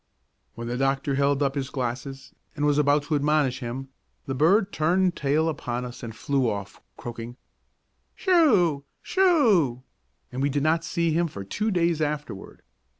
When 0.55 0.67
the 0.67 0.79
doctor 0.79 1.13
held 1.13 1.43
up 1.43 1.53
his 1.53 1.69
glasses, 1.69 2.33
and 2.55 2.65
was 2.65 2.79
about 2.79 3.03
to 3.03 3.15
admonish 3.15 3.59
him, 3.59 3.89
the 4.25 4.33
bird 4.33 4.73
turned 4.73 5.15
tail 5.15 5.47
upon 5.47 5.85
us 5.85 6.01
and 6.01 6.15
flew 6.15 6.49
off, 6.49 6.81
croaking 6.97 7.37
"Sho! 8.15 8.83
Sho!" 9.03 9.83
and 10.31 10.41
we 10.41 10.49
did 10.49 10.63
not 10.63 10.83
see 10.83 11.11
him 11.11 11.27
for 11.27 11.43
two 11.43 11.69
days 11.69 12.01
afterward. 12.01 12.63